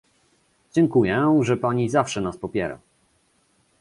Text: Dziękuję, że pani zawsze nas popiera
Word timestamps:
Dziękuję, 0.73 1.39
że 1.41 1.57
pani 1.57 1.89
zawsze 1.89 2.21
nas 2.21 2.37
popiera 2.37 2.79